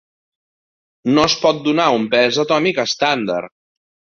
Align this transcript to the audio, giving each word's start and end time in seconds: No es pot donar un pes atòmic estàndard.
No 1.17 1.25
es 1.29 1.35
pot 1.43 1.61
donar 1.67 1.87
un 1.99 2.09
pes 2.17 2.41
atòmic 2.45 2.81
estàndard. 2.89 3.57